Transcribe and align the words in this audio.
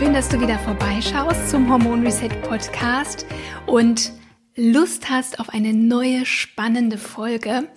Schön, 0.00 0.14
dass 0.14 0.30
du 0.30 0.40
wieder 0.40 0.58
vorbeischaust 0.58 1.50
zum 1.50 1.70
Hormon 1.70 2.02
Reset 2.06 2.30
Podcast 2.40 3.26
und 3.66 4.12
Lust 4.56 5.10
hast 5.10 5.38
auf 5.38 5.50
eine 5.50 5.74
neue 5.74 6.24
spannende 6.24 6.96
Folge. 6.96 7.68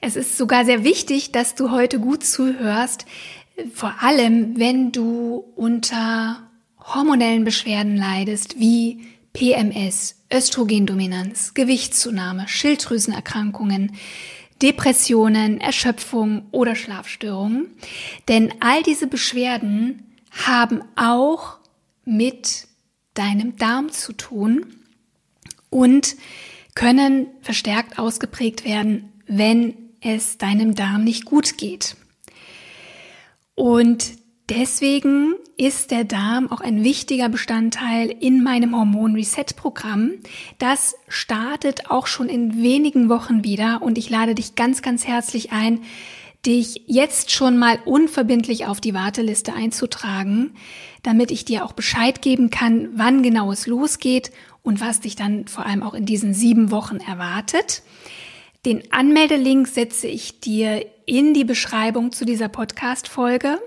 Es 0.00 0.16
ist 0.16 0.38
sogar 0.38 0.64
sehr 0.64 0.82
wichtig, 0.82 1.30
dass 1.30 1.56
du 1.56 1.70
heute 1.70 2.00
gut 2.00 2.24
zuhörst, 2.24 3.04
vor 3.74 3.96
allem 4.00 4.58
wenn 4.58 4.92
du 4.92 5.44
unter 5.56 6.38
hormonellen 6.80 7.44
Beschwerden 7.44 7.98
leidest, 7.98 8.58
wie 8.58 9.04
PMS, 9.34 10.24
Östrogendominanz, 10.32 11.52
Gewichtszunahme, 11.52 12.48
Schilddrüsenerkrankungen, 12.48 13.92
Depressionen, 14.62 15.60
Erschöpfung 15.60 16.46
oder 16.50 16.74
Schlafstörungen. 16.74 17.66
Denn 18.26 18.54
all 18.60 18.82
diese 18.82 19.06
Beschwerden 19.06 20.02
haben 20.46 20.82
auch 20.96 21.57
mit 22.08 22.66
deinem 23.14 23.56
Darm 23.56 23.90
zu 23.90 24.12
tun 24.12 24.66
und 25.70 26.16
können 26.74 27.26
verstärkt 27.42 27.98
ausgeprägt 27.98 28.64
werden, 28.64 29.12
wenn 29.26 29.74
es 30.00 30.38
deinem 30.38 30.74
Darm 30.74 31.04
nicht 31.04 31.24
gut 31.24 31.58
geht. 31.58 31.96
Und 33.54 34.12
deswegen 34.48 35.34
ist 35.56 35.90
der 35.90 36.04
Darm 36.04 36.50
auch 36.50 36.60
ein 36.60 36.84
wichtiger 36.84 37.28
Bestandteil 37.28 38.08
in 38.08 38.44
meinem 38.44 38.76
Hormon 38.76 39.16
Reset 39.16 39.56
Programm. 39.56 40.12
Das 40.58 40.94
startet 41.08 41.90
auch 41.90 42.06
schon 42.06 42.28
in 42.28 42.62
wenigen 42.62 43.08
Wochen 43.08 43.42
wieder 43.42 43.82
und 43.82 43.98
ich 43.98 44.08
lade 44.08 44.36
dich 44.36 44.54
ganz, 44.54 44.80
ganz 44.80 45.06
herzlich 45.06 45.50
ein, 45.50 45.80
dich 46.46 46.82
jetzt 46.86 47.30
schon 47.30 47.58
mal 47.58 47.78
unverbindlich 47.84 48.66
auf 48.66 48.80
die 48.80 48.94
Warteliste 48.94 49.54
einzutragen, 49.54 50.54
damit 51.02 51.30
ich 51.30 51.44
dir 51.44 51.64
auch 51.64 51.72
Bescheid 51.72 52.22
geben 52.22 52.50
kann, 52.50 52.90
wann 52.94 53.22
genau 53.22 53.50
es 53.52 53.66
losgeht 53.66 54.30
und 54.62 54.80
was 54.80 55.00
dich 55.00 55.16
dann 55.16 55.48
vor 55.48 55.66
allem 55.66 55.82
auch 55.82 55.94
in 55.94 56.06
diesen 56.06 56.34
sieben 56.34 56.70
Wochen 56.70 56.98
erwartet. 56.98 57.82
Den 58.64 58.82
Anmeldelink 58.92 59.68
setze 59.68 60.08
ich 60.08 60.40
dir 60.40 60.84
in 61.06 61.32
die 61.34 61.44
Beschreibung 61.44 62.12
zu 62.12 62.24
dieser 62.24 62.48
Podcast-Folge, 62.48 63.58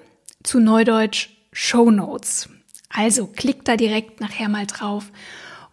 zu 0.44 0.60
Neudeutsch 0.60 1.30
Show 1.52 1.92
Notes. 1.92 2.50
Also 2.90 3.28
klick 3.28 3.66
da 3.66 3.78
direkt 3.78 4.20
nachher 4.22 4.50
mal 4.50 4.66
drauf 4.68 5.12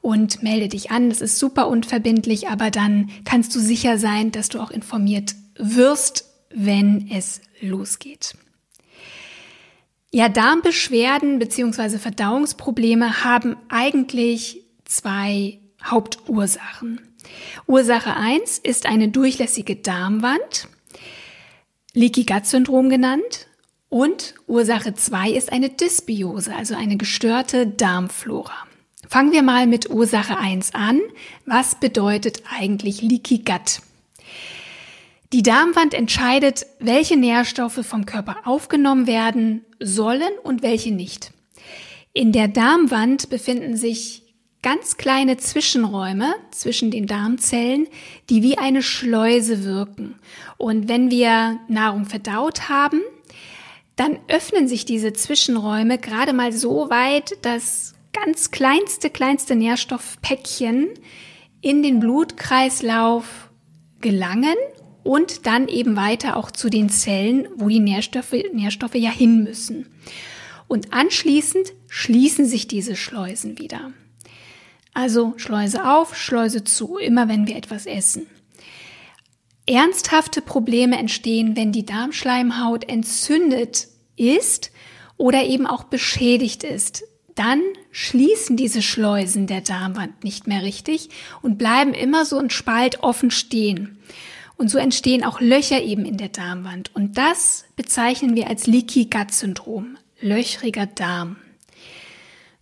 und 0.01 0.43
melde 0.43 0.69
dich 0.69 0.91
an. 0.91 1.11
Das 1.11 1.21
ist 1.21 1.39
super 1.39 1.69
unverbindlich, 1.69 2.49
aber 2.49 2.71
dann 2.71 3.11
kannst 3.25 3.55
du 3.55 3.61
sicher 3.61 3.99
sein, 3.99 4.33
dass 4.33 4.49
du 4.49 4.61
auch 4.61 4.71
informiert 4.71 5.35
wirst, 5.57 6.25
wenn 6.51 7.11
es 7.11 7.41
losgeht. 7.61 8.35
Ja, 10.11 10.29
Darmbeschwerden 10.29 11.39
bzw. 11.39 11.99
Verdauungsprobleme 11.99 13.25
haben 13.25 13.57
eigentlich 13.69 14.63
zwei 14.85 15.59
Hauptursachen. 15.85 17.01
Ursache 17.67 18.17
eins 18.17 18.59
ist 18.59 18.87
eine 18.87 19.09
durchlässige 19.09 19.77
Darmwand, 19.77 20.69
Leaky 21.93 22.25
Gut 22.25 22.47
Syndrom 22.47 22.89
genannt, 22.89 23.47
und 23.91 24.35
Ursache 24.47 24.95
zwei 24.95 25.31
ist 25.31 25.51
eine 25.51 25.71
Dysbiose, 25.71 26.55
also 26.55 26.75
eine 26.75 26.97
gestörte 26.97 27.67
Darmflora. 27.67 28.55
Fangen 29.09 29.33
wir 29.33 29.43
mal 29.43 29.67
mit 29.67 29.89
Ursache 29.89 30.37
eins 30.37 30.75
an. 30.75 31.01
Was 31.47 31.81
bedeutet 31.81 32.43
eigentlich 32.51 33.01
Leaky 33.01 33.39
Gut? 33.39 33.81
Die 35.33 35.43
Darmwand 35.43 35.93
entscheidet, 35.93 36.65
welche 36.79 37.17
Nährstoffe 37.17 37.85
vom 37.87 38.07
Körper 38.07 38.37
aufgenommen 38.45 39.07
werden 39.07 39.67
sollen 39.79 40.33
und 40.43 40.63
welche 40.63 40.91
nicht. 40.91 41.33
In 42.15 42.33
der 42.33 42.49
Darmwand 42.49 43.29
befinden 43.29 43.77
sich 43.77 44.23
ganz 44.63 44.97
kleine 44.97 45.37
Zwischenräume 45.37 46.35
zwischen 46.51 46.91
den 46.91 47.07
Darmzellen, 47.07 47.87
die 48.31 48.43
wie 48.43 48.57
eine 48.57 48.83
Schleuse 48.83 49.65
wirken. 49.65 50.15
Und 50.57 50.89
wenn 50.89 51.11
wir 51.11 51.61
Nahrung 51.69 52.07
verdaut 52.07 52.71
haben, 52.71 53.03
dann 53.97 54.19
öffnen 54.29 54.67
sich 54.67 54.87
diese 54.87 55.13
Zwischenräume 55.13 55.99
gerade 55.99 56.33
mal 56.33 56.53
so 56.53 56.89
weit, 56.89 57.37
dass 57.43 57.95
ganz 58.15 58.51
kleinste, 58.51 59.11
kleinste 59.11 59.57
Nährstoffpäckchen 59.57 60.89
in 61.61 61.83
den 61.83 62.01
Blutkreislauf 62.01 63.51
gelangen 64.01 64.57
und 65.09 65.47
dann 65.47 65.69
eben 65.69 65.97
weiter 65.97 66.37
auch 66.37 66.51
zu 66.51 66.69
den 66.69 66.91
Zellen, 66.91 67.49
wo 67.57 67.71
die 67.71 67.81
Nährstoffe, 67.81 68.35
Nährstoffe 68.53 68.95
ja 68.95 69.11
hin 69.11 69.43
müssen. 69.43 69.87
Und 70.67 70.93
anschließend 70.93 71.73
schließen 71.89 72.45
sich 72.45 72.69
diese 72.69 72.95
Schleusen 72.95 73.59
wieder. 73.59 73.91
Also 74.93 75.33
Schleuse 75.39 75.91
auf, 75.91 76.15
Schleuse 76.15 76.63
zu, 76.63 76.99
immer 76.99 77.27
wenn 77.27 77.47
wir 77.47 77.57
etwas 77.57 77.87
essen. 77.87 78.27
Ernsthafte 79.65 80.43
Probleme 80.43 80.99
entstehen, 80.99 81.57
wenn 81.57 81.73
die 81.73 81.87
Darmschleimhaut 81.87 82.87
entzündet 82.87 83.89
ist 84.17 84.73
oder 85.17 85.43
eben 85.45 85.67
auch 85.67 85.85
beschädigt 85.85 86.65
ist. 86.65 87.05
Dann 87.35 87.63
schließen 87.93 88.59
diese 88.59 88.83
Schleusen 88.83 89.47
der 89.47 89.63
Darmwand 89.63 90.23
nicht 90.23 90.47
mehr 90.47 90.61
richtig 90.61 91.09
und 91.41 91.57
bleiben 91.57 91.95
immer 91.95 92.27
so 92.27 92.37
ein 92.37 92.51
Spalt 92.51 93.03
offen 93.03 93.31
stehen. 93.31 93.95
Und 94.59 94.69
so 94.69 94.77
entstehen 94.77 95.25
auch 95.25 95.41
Löcher 95.41 95.81
eben 95.83 96.05
in 96.05 96.17
der 96.17 96.29
Darmwand. 96.29 96.95
Und 96.95 97.17
das 97.17 97.65
bezeichnen 97.77 98.35
wir 98.35 98.49
als 98.49 98.67
Leaky 98.67 99.05
Gut 99.05 99.31
Syndrom, 99.31 99.97
löchriger 100.21 100.87
Darm. 100.87 101.37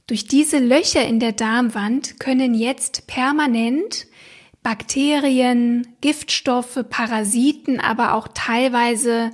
Durch 0.06 0.28
diese 0.28 0.58
Löcher 0.58 1.04
in 1.04 1.18
der 1.18 1.32
Darmwand 1.32 2.20
können 2.20 2.54
jetzt 2.54 3.06
permanent 3.06 4.06
Bakterien, 4.62 5.86
Giftstoffe, 6.02 6.84
Parasiten, 6.88 7.80
aber 7.80 8.12
auch 8.12 8.28
teilweise 8.34 9.30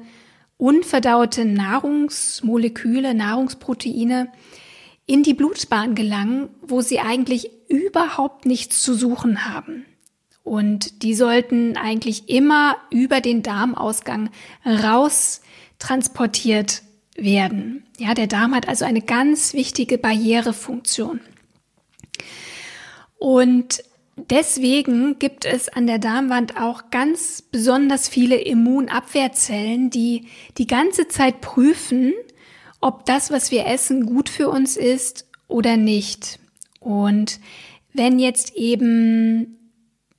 unverdaute 0.57 1.45
Nahrungsmoleküle, 1.45 3.13
Nahrungsproteine 3.13 4.31
in 5.05 5.25
die 5.25 5.35
Blutbahn 5.35 5.97
gelangen, 5.97 6.49
wo 6.63 6.81
sie 6.81 7.01
eigentlich 7.01 7.51
überhaupt 7.69 8.47
nichts 8.47 8.83
zu 8.83 8.95
suchen 8.95 9.47
haben. 9.53 9.85
Und 10.45 11.03
die 11.03 11.15
sollten 11.15 11.77
eigentlich 11.77 12.29
immer 12.29 12.77
über 12.91 13.21
den 13.21 13.43
Darmausgang 13.43 14.31
raus 14.67 15.41
transportiert 15.79 16.83
werden. 17.17 17.85
Ja, 17.99 18.15
der 18.15 18.27
Darm 18.27 18.55
hat 18.55 18.69
also 18.69 18.85
eine 18.85 19.03
ganz 19.03 19.55
wichtige 19.55 19.99
Barrierefunktion. 19.99 21.21
Und 23.19 23.85
deswegen 24.17 25.19
gibt 25.19 25.45
es 25.45 25.69
an 25.69 25.87
der 25.87 25.99
Darmwand 25.99 26.57
auch 26.61 26.91
ganz 26.91 27.43
besonders 27.43 28.09
viele 28.09 28.37
Immunabwehrzellen, 28.37 29.91
die 29.91 30.27
die 30.59 30.67
ganze 30.67 31.07
Zeit 31.07 31.41
prüfen, 31.41 32.13
ob 32.81 33.07
das, 33.07 33.31
was 33.31 33.53
wir 33.53 33.67
essen, 33.67 34.07
gut 34.07 34.29
für 34.29 34.49
uns 34.49 34.77
ist 34.77 35.29
oder 35.47 35.77
nicht. 35.77 36.41
Und 36.81 37.39
wenn 37.93 38.19
jetzt 38.19 38.57
eben 38.57 39.62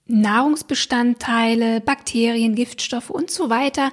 Nahrungsbestandteile, 0.06 1.82
Bakterien, 1.82 2.56
Giftstoffe 2.56 3.10
und 3.10 3.32
so 3.32 3.50
weiter 3.50 3.92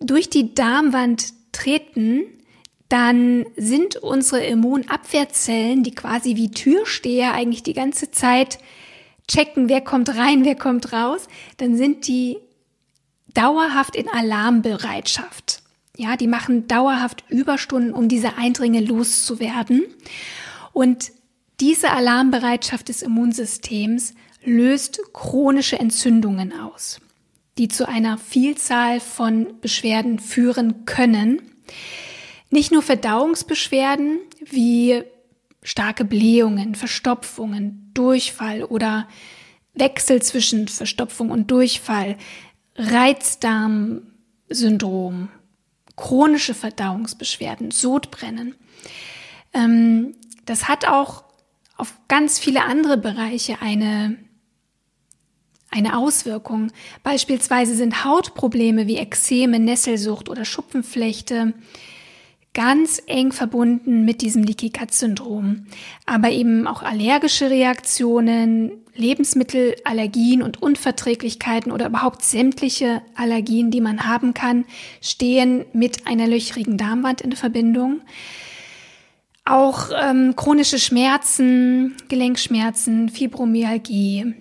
durch 0.00 0.28
die 0.28 0.54
Darmwand 0.54 1.32
treten, 1.52 2.24
dann 2.88 3.46
sind 3.56 3.96
unsere 3.96 4.44
Immunabwehrzellen, 4.44 5.82
die 5.82 5.94
quasi 5.94 6.36
wie 6.36 6.50
Türsteher 6.50 7.32
eigentlich 7.32 7.62
die 7.62 7.72
ganze 7.72 8.10
Zeit 8.10 8.58
checken, 9.28 9.68
wer 9.68 9.80
kommt 9.80 10.10
rein, 10.10 10.44
wer 10.44 10.56
kommt 10.56 10.92
raus, 10.92 11.26
dann 11.56 11.76
sind 11.76 12.06
die 12.06 12.38
dauerhaft 13.32 13.96
in 13.96 14.08
Alarmbereitschaft. 14.08 15.62
Ja, 15.96 16.16
die 16.16 16.26
machen 16.26 16.68
dauerhaft 16.68 17.24
Überstunden, 17.28 17.94
um 17.94 18.08
diese 18.08 18.36
Eindringe 18.36 18.80
loszuwerden. 18.80 19.84
Und 20.72 21.12
diese 21.60 21.90
Alarmbereitschaft 21.92 22.88
des 22.88 23.02
Immunsystems 23.02 24.14
löst 24.44 25.00
chronische 25.12 25.78
Entzündungen 25.78 26.52
aus, 26.52 27.00
die 27.58 27.68
zu 27.68 27.88
einer 27.88 28.18
Vielzahl 28.18 29.00
von 29.00 29.60
Beschwerden 29.60 30.18
führen 30.18 30.84
können. 30.84 31.42
Nicht 32.50 32.72
nur 32.72 32.82
Verdauungsbeschwerden 32.82 34.18
wie 34.44 35.04
starke 35.62 36.04
Blähungen, 36.04 36.74
Verstopfungen, 36.74 37.90
Durchfall 37.94 38.64
oder 38.64 39.08
Wechsel 39.74 40.20
zwischen 40.22 40.68
Verstopfung 40.68 41.30
und 41.30 41.50
Durchfall, 41.50 42.18
Reizdarmsyndrom, 42.76 45.28
chronische 45.96 46.54
Verdauungsbeschwerden, 46.54 47.70
Sodbrennen. 47.70 48.54
Ähm, 49.54 50.14
das 50.44 50.68
hat 50.68 50.86
auch 50.88 51.24
auf 51.76 51.94
ganz 52.08 52.38
viele 52.38 52.64
andere 52.64 52.96
Bereiche 52.96 53.60
eine, 53.60 54.16
eine 55.72 55.96
Auswirkung. 55.96 56.70
Beispielsweise 57.02 57.74
sind 57.74 58.04
Hautprobleme 58.04 58.86
wie 58.86 58.98
Ekzeme, 58.98 59.58
Nesselsucht 59.58 60.28
oder 60.28 60.44
Schuppenflechte 60.44 61.54
ganz 62.54 63.02
eng 63.06 63.32
verbunden 63.32 64.04
mit 64.04 64.20
diesem 64.20 64.42
Leaky 64.42 64.68
Gut 64.68 64.92
Syndrom. 64.92 65.66
Aber 66.04 66.30
eben 66.30 66.66
auch 66.66 66.82
allergische 66.82 67.50
Reaktionen, 67.50 68.72
Lebensmittelallergien 68.94 70.42
und 70.42 70.60
Unverträglichkeiten 70.60 71.72
oder 71.72 71.86
überhaupt 71.86 72.22
sämtliche 72.22 73.00
Allergien, 73.14 73.70
die 73.70 73.80
man 73.80 74.06
haben 74.06 74.34
kann, 74.34 74.66
stehen 75.00 75.64
mit 75.72 76.06
einer 76.06 76.26
löchrigen 76.26 76.76
Darmwand 76.76 77.22
in 77.22 77.32
Verbindung. 77.32 78.02
Auch 79.46 79.88
ähm, 79.98 80.36
chronische 80.36 80.78
Schmerzen, 80.78 81.96
Gelenkschmerzen, 82.08 83.08
Fibromyalgie 83.08 84.34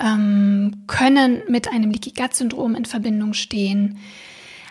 ähm, 0.00 0.84
können 0.86 1.42
mit 1.48 1.68
einem 1.68 1.90
Leaky 1.90 2.12
Gut 2.12 2.34
Syndrom 2.34 2.74
in 2.74 2.84
Verbindung 2.84 3.34
stehen. 3.34 3.98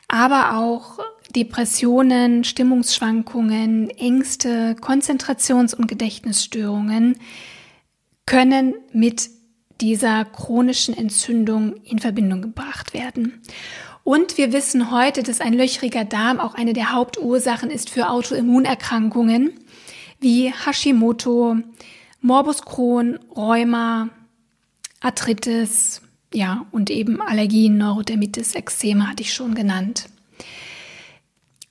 Aber 0.07 0.57
auch 0.57 0.99
Depressionen, 1.35 2.43
Stimmungsschwankungen, 2.43 3.89
Ängste, 3.89 4.75
Konzentrations- 4.79 5.75
und 5.75 5.87
Gedächtnisstörungen 5.87 7.17
können 8.25 8.75
mit 8.93 9.29
dieser 9.81 10.25
chronischen 10.25 10.97
Entzündung 10.97 11.75
in 11.83 11.99
Verbindung 11.99 12.41
gebracht 12.41 12.93
werden. 12.93 13.41
Und 14.03 14.37
wir 14.37 14.53
wissen 14.53 14.91
heute, 14.91 15.21
dass 15.21 15.41
ein 15.41 15.53
löchriger 15.53 16.05
Darm 16.05 16.39
auch 16.39 16.55
eine 16.55 16.73
der 16.73 16.93
Hauptursachen 16.93 17.69
ist 17.69 17.89
für 17.89 18.09
Autoimmunerkrankungen 18.09 19.51
wie 20.19 20.51
Hashimoto, 20.51 21.57
Morbus 22.21 22.63
Crohn, 22.63 23.19
Rheuma, 23.35 24.09
Arthritis, 24.99 26.01
ja, 26.33 26.65
und 26.71 26.89
eben 26.89 27.21
Allergien, 27.21 27.77
Neurodermitis, 27.77 28.55
Ekzeme 28.55 29.09
hatte 29.09 29.21
ich 29.21 29.33
schon 29.33 29.55
genannt. 29.55 30.09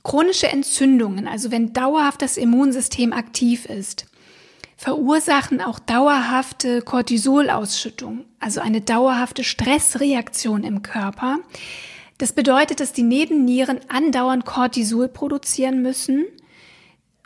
Chronische 0.03 0.49
Entzündungen, 0.49 1.27
also 1.27 1.51
wenn 1.51 1.73
dauerhaft 1.73 2.23
das 2.23 2.37
Immunsystem 2.37 3.13
aktiv 3.13 3.67
ist, 3.67 4.07
verursachen 4.77 5.61
auch 5.61 5.79
dauerhafte 5.79 6.83
Cortisolausschüttung, 6.83 8.25
also 8.39 8.61
eine 8.61 8.81
dauerhafte 8.81 9.43
Stressreaktion 9.43 10.63
im 10.63 10.83
Körper, 10.83 11.39
das 12.19 12.33
bedeutet, 12.33 12.81
dass 12.81 12.93
die 12.93 13.03
Nebennieren 13.03 13.81
andauernd 13.89 14.47
Cortisol 14.47 15.09
produzieren 15.09 15.83
müssen, 15.83 16.25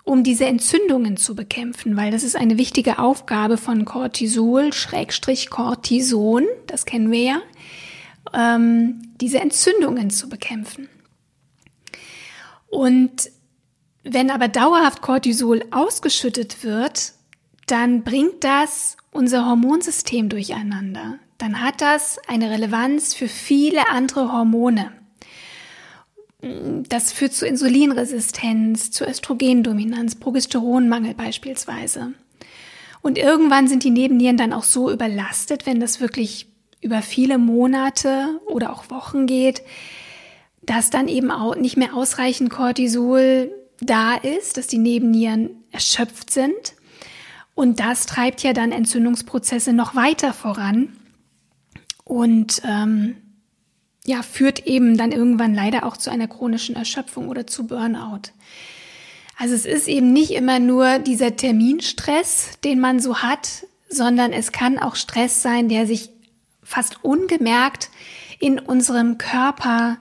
um 0.05 0.25
diese 0.25 0.47
Entzündungen 0.47 1.17
zu 1.17 1.35
bekämpfen, 1.35 1.97
weil 1.97 2.11
das 2.11 2.23
ist 2.23 2.37
eine 2.37 2.59
wichtige 2.59 2.99
Aufgabe 2.99 3.57
von 3.57 3.85
Cortisol, 3.85 4.73
Schrägstrich 4.73 5.51
Cortison, 5.51 6.45
das 6.67 6.87
kennen 6.87 7.11
wir 7.11 7.23
ja, 7.23 7.43
ähm, 8.33 9.03
diese 9.21 9.41
Entzündungen 9.41 10.11
zu 10.11 10.29
bekämpfen. 10.29 10.89
Und 12.69 13.31
wenn 14.03 14.31
aber 14.31 14.49
dauerhaft 14.49 15.03
Cortisol 15.03 15.63
ausgeschüttet 15.71 16.65
wird, 16.65 17.13
dann 17.67 18.03
bringt 18.03 18.43
das 18.43 18.97
unser 19.13 19.47
Hormonsystem 19.47 20.29
durcheinander 20.29 21.19
dann 21.41 21.63
hat 21.63 21.81
das 21.81 22.19
eine 22.29 22.51
Relevanz 22.51 23.15
für 23.15 23.29
viele 23.29 23.89
andere 23.89 24.31
Hormone. 24.33 24.93
Das 26.43 27.13
führt 27.13 27.35
zu 27.35 27.47
Insulinresistenz, 27.47 28.91
zu 28.91 29.05
Östrogendominanz, 29.05 30.15
Progesteronmangel 30.15 31.15
beispielsweise. 31.15 32.15
Und 33.03 33.19
irgendwann 33.19 33.69
sind 33.69 33.85
die 33.85 33.91
Nebennieren 33.91 34.37
dann 34.37 34.53
auch 34.53 34.63
so 34.63 34.91
überlastet, 34.91 35.67
wenn 35.67 35.81
das 35.81 36.01
wirklich 36.01 36.47
über 36.81 37.03
viele 37.03 37.39
Monate 37.39 38.41
oder 38.47 38.73
auch 38.73 38.91
Wochen 38.91 39.27
geht, 39.27 39.63
dass 40.63 40.91
dann 40.91 41.09
eben 41.09 41.31
auch 41.31 41.57
nicht 41.57 41.77
mehr 41.77 41.95
ausreichend 41.95 42.51
Cortisol 42.51 43.51
da 43.81 44.15
ist, 44.15 44.57
dass 44.57 44.67
die 44.67 44.79
Nebennieren 44.79 45.51
erschöpft 45.73 46.31
sind. 46.31 46.75
Und 47.55 47.81
das 47.81 48.07
treibt 48.07 48.43
ja 48.43 48.53
dann 48.53 48.73
Entzündungsprozesse 48.73 49.73
noch 49.73 49.95
weiter 49.95 50.33
voran 50.33 50.97
und 52.05 52.63
ähm, 52.67 53.17
ja, 54.11 54.23
führt 54.23 54.67
eben 54.67 54.97
dann 54.97 55.13
irgendwann 55.13 55.55
leider 55.55 55.87
auch 55.87 55.97
zu 55.97 56.11
einer 56.11 56.27
chronischen 56.27 56.75
Erschöpfung 56.75 57.29
oder 57.29 57.47
zu 57.47 57.67
Burnout. 57.67 58.33
Also 59.39 59.55
es 59.55 59.65
ist 59.65 59.87
eben 59.89 60.13
nicht 60.13 60.33
immer 60.33 60.59
nur 60.59 60.99
dieser 60.99 61.37
Terminstress, 61.37 62.59
den 62.65 62.81
man 62.81 62.99
so 62.99 63.19
hat, 63.19 63.67
sondern 63.89 64.33
es 64.33 64.51
kann 64.53 64.79
auch 64.79 64.97
Stress 64.97 65.43
sein, 65.43 65.69
der 65.69 65.87
sich 65.87 66.11
fast 66.63 67.05
ungemerkt 67.05 67.89
in 68.41 68.59
unserem 68.59 69.17
Körper 69.17 69.99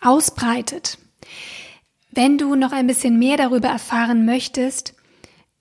ausbreitet. 0.00 0.98
Wenn 2.10 2.36
du 2.36 2.54
noch 2.54 2.72
ein 2.72 2.86
bisschen 2.86 3.18
mehr 3.18 3.38
darüber 3.38 3.68
erfahren 3.68 4.24
möchtest, 4.26 4.94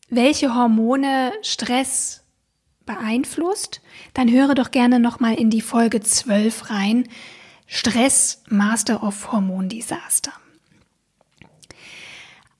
welche 0.09 0.53
Hormone 0.53 1.31
Stress 1.43 2.23
beeinflusst, 2.85 3.81
dann 4.13 4.29
höre 4.29 4.55
doch 4.55 4.71
gerne 4.71 4.99
nochmal 4.99 5.35
in 5.35 5.49
die 5.49 5.61
Folge 5.61 6.01
12 6.01 6.69
rein. 6.69 7.07
Stress 7.71 8.41
Master 8.49 9.03
of 9.03 9.31
Hormon 9.31 9.69
Disaster. 9.69 10.33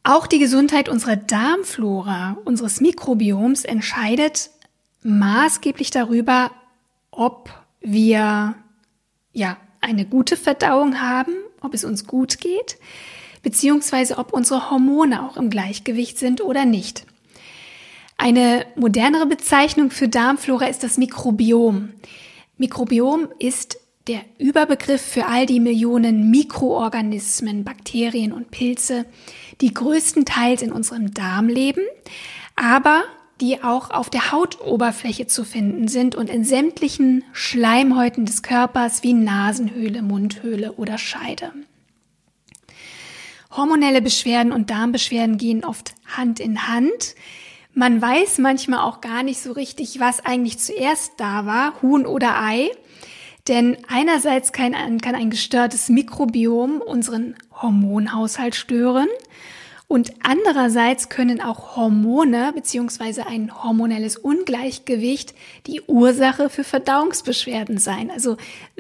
Auch 0.04 0.28
die 0.28 0.38
Gesundheit 0.38 0.88
unserer 0.88 1.16
Darmflora, 1.16 2.38
unseres 2.46 2.80
Mikrobioms 2.80 3.66
entscheidet 3.66 4.52
maßgeblich 5.02 5.90
darüber, 5.90 6.52
ob 7.10 7.50
wir 7.82 8.54
ja 9.34 9.58
eine 9.82 10.06
gute 10.06 10.38
Verdauung 10.38 11.02
haben, 11.02 11.34
ob 11.62 11.74
es 11.74 11.84
uns 11.84 12.06
gut 12.06 12.40
geht, 12.40 12.78
beziehungsweise 13.42 14.20
ob 14.20 14.32
unsere 14.32 14.70
Hormone 14.70 15.24
auch 15.24 15.38
im 15.38 15.50
Gleichgewicht 15.50 16.20
sind 16.20 16.40
oder 16.40 16.66
nicht. 16.66 17.08
Eine 18.16 18.68
modernere 18.76 19.26
Bezeichnung 19.26 19.90
für 19.90 20.08
Darmflora 20.08 20.68
ist 20.68 20.84
das 20.84 21.00
Mikrobiom. 21.00 21.94
Mikrobiom 22.58 23.30
ist 23.40 23.80
der 24.10 24.26
Überbegriff 24.40 25.02
für 25.02 25.28
all 25.28 25.46
die 25.46 25.60
Millionen 25.60 26.32
Mikroorganismen, 26.32 27.64
Bakterien 27.64 28.34
und 28.34 28.50
Pilze, 28.50 29.06
die 29.62 29.72
größtenteils 29.72 30.64
in 30.64 30.72
unserem 30.72 31.14
Darm 31.14 31.48
leben, 31.48 31.84
aber 32.56 33.04
die 33.40 33.64
auch 33.64 33.92
auf 33.92 34.10
der 34.10 34.32
Hautoberfläche 34.32 35.28
zu 35.28 35.46
finden 35.46 35.88
sind 35.88 36.16
und 36.16 36.28
in 36.28 36.44
sämtlichen 36.44 37.24
Schleimhäuten 37.34 38.26
des 38.26 38.42
Körpers 38.42 39.04
wie 39.04 39.14
Nasenhöhle, 39.14 40.02
Mundhöhle 40.02 40.74
oder 40.74 40.98
Scheide. 40.98 41.54
Hormonelle 43.52 44.02
Beschwerden 44.02 44.52
und 44.52 44.72
Darmbeschwerden 44.72 45.38
gehen 45.38 45.64
oft 45.64 45.94
Hand 46.18 46.40
in 46.40 46.68
Hand. 46.68 47.16
Man 47.76 48.02
weiß 48.02 48.40
manchmal 48.40 48.80
auch 48.80 49.02
gar 49.02 49.22
nicht 49.22 49.40
so 49.40 49.52
richtig, 49.52 50.00
was 50.00 50.26
eigentlich 50.26 50.58
zuerst 50.58 51.14
da 51.18 51.46
war, 51.46 51.80
Huhn 51.84 52.08
oder 52.08 52.42
Ei. 52.42 52.72
Denn 53.50 53.78
einerseits 53.88 54.52
kann 54.54 54.76
ein, 54.76 55.02
kann 55.02 55.16
ein 55.16 55.32
gestörtes 55.32 55.90
Mikrobiom 55.90 56.82
unseren 56.82 57.36
Hormonhaushalt 57.52 58.54
stören 58.54 59.08
und 59.88 60.14
andererseits 60.22 61.10
können 61.10 61.42
auch 61.42 61.76
Hormone 61.76 62.54
bzw. 62.54 63.24
ein 63.24 63.64
hormonelles 63.64 64.18
Ungleichgewicht 64.18 65.34
die 65.66 65.82
Ursache 65.82 66.52
für 66.52 66.64
Verdauungsbeschwerden 66.64 67.80
sein. 67.80 68.12
Also 68.12 68.38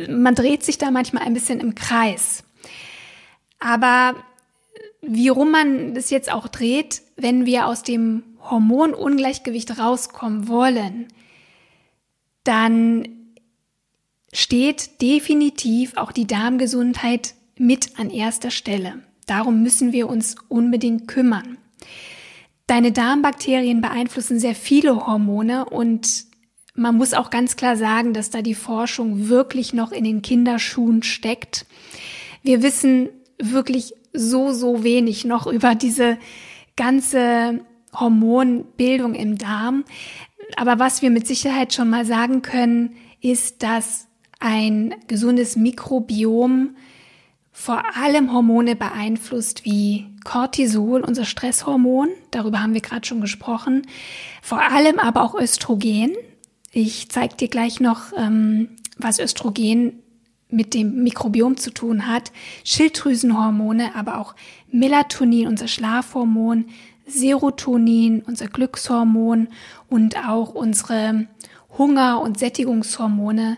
man 0.07 0.35
dreht 0.35 0.61
sich 0.61 0.77
da 0.77 0.91
manchmal 0.91 1.23
ein 1.23 1.33
bisschen 1.33 1.61
im 1.61 1.73
Kreis. 1.73 2.43
Aber 3.59 4.13
wie 5.01 5.29
rum 5.29 5.49
man 5.49 5.95
das 5.95 6.11
jetzt 6.11 6.31
auch 6.31 6.47
dreht, 6.47 7.01
wenn 7.15 7.47
wir 7.47 7.65
aus 7.65 7.81
dem 7.81 8.21
Hormonungleichgewicht 8.47 9.79
rauskommen 9.79 10.47
wollen, 10.47 11.07
dann 12.43 13.18
steht 14.33 15.01
definitiv 15.01 15.97
auch 15.97 16.11
die 16.11 16.27
Darmgesundheit 16.27 17.33
mit 17.57 17.99
an 17.99 18.09
erster 18.09 18.51
Stelle. 18.51 19.03
Darum 19.25 19.61
müssen 19.61 19.91
wir 19.91 20.09
uns 20.09 20.35
unbedingt 20.47 21.07
kümmern. 21.07 21.57
Deine 22.67 22.91
Darmbakterien 22.91 23.81
beeinflussen 23.81 24.39
sehr 24.39 24.55
viele 24.55 25.07
Hormone 25.07 25.65
und 25.65 26.25
man 26.75 26.95
muss 26.95 27.13
auch 27.13 27.29
ganz 27.29 27.55
klar 27.55 27.75
sagen, 27.75 28.13
dass 28.13 28.29
da 28.29 28.41
die 28.41 28.55
Forschung 28.55 29.27
wirklich 29.27 29.73
noch 29.73 29.91
in 29.91 30.03
den 30.03 30.21
Kinderschuhen 30.21 31.03
steckt. 31.03 31.65
Wir 32.41 32.63
wissen 32.63 33.09
wirklich 33.37 33.93
so, 34.13 34.51
so 34.51 34.83
wenig 34.83 35.25
noch 35.25 35.47
über 35.47 35.75
diese 35.75 36.17
ganze 36.75 37.59
Hormonbildung 37.93 39.15
im 39.15 39.37
Darm. 39.37 39.83
Aber 40.55 40.79
was 40.79 41.01
wir 41.01 41.09
mit 41.09 41.27
Sicherheit 41.27 41.73
schon 41.73 41.89
mal 41.89 42.05
sagen 42.05 42.41
können, 42.41 42.95
ist, 43.21 43.61
dass 43.63 44.08
ein 44.39 44.95
gesundes 45.07 45.55
Mikrobiom 45.55 46.75
vor 47.51 47.83
allem 47.97 48.31
Hormone 48.31 48.75
beeinflusst 48.75 49.65
wie 49.65 50.07
Cortisol, 50.23 51.01
unser 51.01 51.25
Stresshormon, 51.25 52.07
darüber 52.31 52.61
haben 52.61 52.73
wir 52.73 52.81
gerade 52.81 53.05
schon 53.05 53.19
gesprochen, 53.19 53.85
vor 54.41 54.61
allem 54.61 54.97
aber 54.97 55.23
auch 55.23 55.35
Östrogen. 55.35 56.13
Ich 56.71 57.09
zeige 57.09 57.35
dir 57.35 57.47
gleich 57.49 57.81
noch, 57.81 58.13
ähm, 58.15 58.69
was 58.97 59.19
Östrogen 59.19 59.99
mit 60.49 60.73
dem 60.73 61.03
Mikrobiom 61.03 61.57
zu 61.57 61.71
tun 61.71 62.07
hat, 62.07 62.31
Schilddrüsenhormone, 62.63 63.93
aber 63.95 64.19
auch 64.19 64.35
Melatonin, 64.71 65.47
unser 65.47 65.67
Schlafhormon, 65.67 66.65
Serotonin, 67.05 68.21
unser 68.21 68.47
Glückshormon 68.47 69.49
und 69.89 70.17
auch 70.27 70.53
unsere 70.53 71.27
Hunger- 71.77 72.21
und 72.21 72.39
Sättigungshormone 72.39 73.57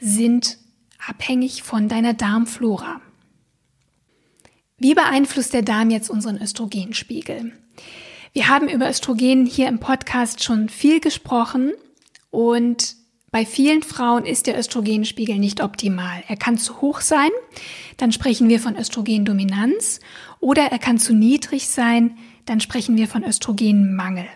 sind 0.00 0.58
abhängig 1.06 1.62
von 1.62 1.88
deiner 1.88 2.14
Darmflora. 2.14 3.00
Wie 4.78 4.94
beeinflusst 4.94 5.54
der 5.54 5.62
Darm 5.62 5.90
jetzt 5.90 6.10
unseren 6.10 6.40
Östrogenspiegel? 6.40 7.52
Wir 8.32 8.48
haben 8.48 8.68
über 8.68 8.90
Östrogen 8.90 9.46
hier 9.46 9.68
im 9.68 9.80
Podcast 9.80 10.44
schon 10.44 10.68
viel 10.68 11.00
gesprochen 11.00 11.72
und 12.30 12.96
bei 13.30 13.46
vielen 13.46 13.82
Frauen 13.82 14.24
ist 14.24 14.46
der 14.46 14.58
Östrogenspiegel 14.58 15.38
nicht 15.38 15.62
optimal. 15.62 16.22
Er 16.28 16.36
kann 16.36 16.58
zu 16.58 16.80
hoch 16.80 17.00
sein, 17.00 17.30
dann 17.96 18.12
sprechen 18.12 18.48
wir 18.48 18.60
von 18.60 18.76
Östrogendominanz, 18.76 20.00
oder 20.40 20.64
er 20.64 20.78
kann 20.78 20.98
zu 20.98 21.14
niedrig 21.14 21.68
sein, 21.68 22.16
dann 22.44 22.60
sprechen 22.60 22.96
wir 22.96 23.08
von 23.08 23.24
Östrogenmangel. 23.24 24.26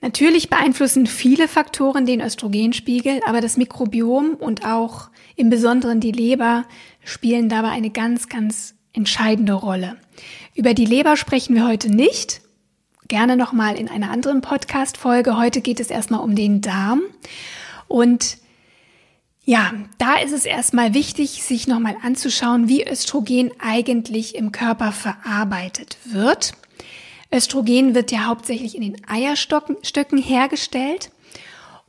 Natürlich 0.00 0.48
beeinflussen 0.48 1.06
viele 1.06 1.48
Faktoren 1.48 2.06
den 2.06 2.20
Östrogenspiegel, 2.20 3.20
aber 3.26 3.40
das 3.40 3.56
Mikrobiom 3.56 4.34
und 4.34 4.64
auch 4.64 5.10
im 5.34 5.50
Besonderen 5.50 6.00
die 6.00 6.12
Leber 6.12 6.64
spielen 7.04 7.48
dabei 7.48 7.70
eine 7.70 7.90
ganz, 7.90 8.28
ganz 8.28 8.74
entscheidende 8.92 9.54
Rolle. 9.54 9.96
Über 10.54 10.74
die 10.74 10.84
Leber 10.84 11.16
sprechen 11.16 11.54
wir 11.54 11.66
heute 11.66 11.90
nicht. 11.90 12.42
Gerne 13.08 13.36
nochmal 13.36 13.76
in 13.76 13.88
einer 13.88 14.10
anderen 14.10 14.40
Podcast-Folge. 14.40 15.36
Heute 15.36 15.60
geht 15.62 15.80
es 15.80 15.90
erstmal 15.90 16.20
um 16.20 16.36
den 16.36 16.60
Darm. 16.60 17.00
Und 17.88 18.38
ja, 19.44 19.72
da 19.96 20.16
ist 20.16 20.32
es 20.32 20.44
erstmal 20.44 20.94
wichtig, 20.94 21.42
sich 21.42 21.66
nochmal 21.66 21.96
anzuschauen, 22.02 22.68
wie 22.68 22.86
Östrogen 22.86 23.50
eigentlich 23.58 24.34
im 24.34 24.52
Körper 24.52 24.92
verarbeitet 24.92 25.96
wird. 26.04 26.52
Östrogen 27.32 27.94
wird 27.94 28.10
ja 28.10 28.26
hauptsächlich 28.26 28.74
in 28.74 28.82
den 28.82 28.96
Eierstöcken 29.06 30.18
hergestellt. 30.18 31.10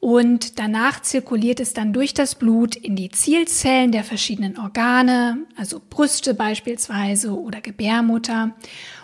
Und 0.02 0.60
danach 0.60 1.02
zirkuliert 1.02 1.60
es 1.60 1.74
dann 1.74 1.92
durch 1.92 2.14
das 2.14 2.36
Blut 2.36 2.76
in 2.76 2.96
die 2.96 3.10
Zielzellen 3.10 3.92
der 3.92 4.06
verschiedenen 4.06 4.58
Organe, 4.58 5.40
also 5.58 5.82
Brüste 5.90 6.34
beispielsweise 6.34 7.38
oder 7.38 7.60
Gebärmutter. 7.60 8.56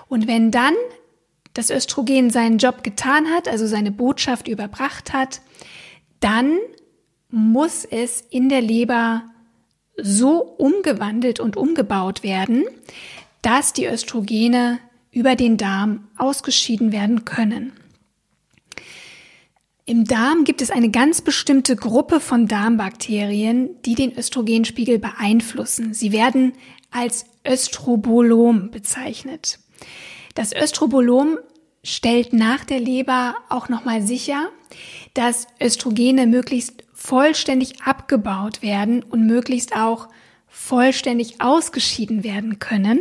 Und 0.07 0.27
wenn 0.27 0.51
dann 0.51 0.73
das 1.53 1.69
Östrogen 1.69 2.29
seinen 2.29 2.59
Job 2.59 2.83
getan 2.83 3.27
hat, 3.27 3.49
also 3.49 3.67
seine 3.67 3.91
Botschaft 3.91 4.47
überbracht 4.47 5.11
hat, 5.11 5.41
dann 6.21 6.57
muss 7.29 7.83
es 7.83 8.21
in 8.21 8.47
der 8.47 8.61
Leber 8.61 9.23
so 9.97 10.41
umgewandelt 10.41 11.39
und 11.39 11.57
umgebaut 11.57 12.23
werden, 12.23 12.65
dass 13.41 13.73
die 13.73 13.87
Östrogene 13.87 14.79
über 15.15 15.35
den 15.35 15.55
Darm 15.57 16.09
ausgeschieden 16.17 16.91
werden 16.91 17.23
können. 17.23 17.71
Im 19.85 20.03
Darm 20.03 20.43
gibt 20.43 20.61
es 20.61 20.71
eine 20.71 20.91
ganz 20.91 21.21
bestimmte 21.21 21.75
Gruppe 21.75 22.19
von 22.19 22.47
Darmbakterien, 22.47 23.81
die 23.83 23.95
den 23.95 24.15
Östrogenspiegel 24.17 24.99
beeinflussen. 24.99 25.93
Sie 25.93 26.11
werden 26.11 26.53
als 26.91 27.25
Östrobolom 27.47 28.71
bezeichnet. 28.71 29.59
Das 30.33 30.53
Östrobolom 30.53 31.37
stellt 31.83 32.33
nach 32.33 32.65
der 32.65 32.81
Leber 32.81 33.35
auch 33.47 33.69
nochmal 33.69 34.01
sicher, 34.01 34.49
dass 35.13 35.47
Östrogene 35.63 36.27
möglichst 36.27 36.83
vollständig 36.93 37.83
abgebaut 37.83 38.61
werden 38.61 39.01
und 39.01 39.25
möglichst 39.25 39.77
auch 39.77 40.09
vollständig 40.47 41.39
ausgeschieden 41.39 42.23
werden 42.23 42.59
können. 42.59 42.99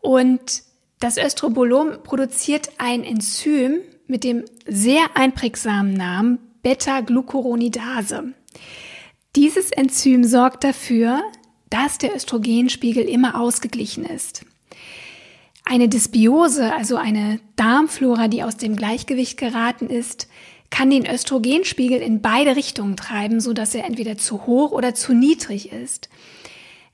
Und 0.00 0.64
das 1.04 1.18
Östrobolom 1.18 2.02
produziert 2.02 2.70
ein 2.78 3.04
Enzym, 3.04 3.80
mit 4.06 4.24
dem 4.24 4.42
sehr 4.66 5.02
einprägsamen 5.12 5.92
Namen 5.92 6.38
Beta-Glucuronidase. 6.62 8.32
Dieses 9.36 9.70
Enzym 9.70 10.24
sorgt 10.24 10.64
dafür, 10.64 11.20
dass 11.68 11.98
der 11.98 12.16
Östrogenspiegel 12.16 13.04
immer 13.04 13.38
ausgeglichen 13.38 14.06
ist. 14.06 14.46
Eine 15.66 15.90
Dysbiose, 15.90 16.72
also 16.72 16.96
eine 16.96 17.38
Darmflora, 17.56 18.28
die 18.28 18.42
aus 18.42 18.56
dem 18.56 18.74
Gleichgewicht 18.74 19.36
geraten 19.36 19.90
ist, 19.90 20.26
kann 20.70 20.88
den 20.88 21.04
Östrogenspiegel 21.06 22.00
in 22.00 22.22
beide 22.22 22.56
Richtungen 22.56 22.96
treiben, 22.96 23.40
so 23.40 23.52
dass 23.52 23.74
er 23.74 23.84
entweder 23.84 24.16
zu 24.16 24.46
hoch 24.46 24.72
oder 24.72 24.94
zu 24.94 25.12
niedrig 25.12 25.70
ist. 25.70 26.08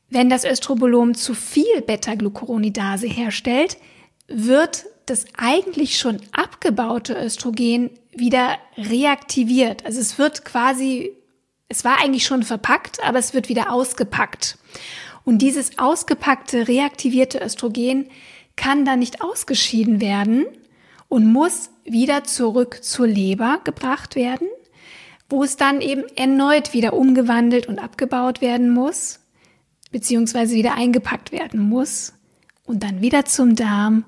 Wenn 0.08 0.28
das 0.28 0.44
Östrobolom 0.44 1.14
zu 1.14 1.34
viel 1.34 1.80
Beta-Glucuronidase 1.82 3.06
herstellt, 3.06 3.76
wird 4.30 4.86
das 5.06 5.26
eigentlich 5.36 5.98
schon 5.98 6.20
abgebaute 6.32 7.14
Östrogen 7.14 7.90
wieder 8.12 8.56
reaktiviert. 8.76 9.84
Also 9.84 10.00
es 10.00 10.18
wird 10.18 10.44
quasi, 10.44 11.12
es 11.68 11.84
war 11.84 12.00
eigentlich 12.00 12.24
schon 12.24 12.42
verpackt, 12.42 13.02
aber 13.04 13.18
es 13.18 13.34
wird 13.34 13.48
wieder 13.48 13.72
ausgepackt. 13.72 14.56
Und 15.24 15.38
dieses 15.38 15.78
ausgepackte, 15.78 16.68
reaktivierte 16.68 17.40
Östrogen 17.40 18.08
kann 18.56 18.84
dann 18.84 19.00
nicht 19.00 19.22
ausgeschieden 19.22 20.00
werden 20.00 20.46
und 21.08 21.26
muss 21.26 21.70
wieder 21.84 22.24
zurück 22.24 22.82
zur 22.82 23.06
Leber 23.06 23.60
gebracht 23.64 24.14
werden, 24.14 24.48
wo 25.28 25.42
es 25.42 25.56
dann 25.56 25.80
eben 25.80 26.04
erneut 26.16 26.72
wieder 26.72 26.92
umgewandelt 26.92 27.66
und 27.66 27.78
abgebaut 27.78 28.40
werden 28.40 28.70
muss, 28.70 29.20
beziehungsweise 29.90 30.54
wieder 30.54 30.74
eingepackt 30.74 31.32
werden 31.32 31.60
muss 31.68 32.14
und 32.64 32.82
dann 32.84 33.00
wieder 33.00 33.24
zum 33.24 33.56
Darm 33.56 34.04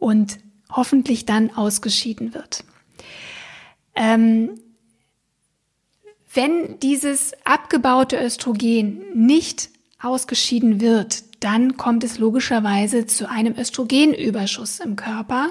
und 0.00 0.38
hoffentlich 0.72 1.26
dann 1.26 1.50
ausgeschieden 1.50 2.34
wird. 2.34 2.64
Ähm, 3.94 4.58
wenn 6.32 6.78
dieses 6.80 7.32
abgebaute 7.44 8.16
Östrogen 8.16 9.02
nicht 9.14 9.68
ausgeschieden 10.00 10.80
wird, 10.80 11.24
dann 11.40 11.76
kommt 11.76 12.04
es 12.04 12.18
logischerweise 12.18 13.06
zu 13.06 13.28
einem 13.28 13.56
Östrogenüberschuss 13.56 14.80
im 14.80 14.96
Körper. 14.96 15.50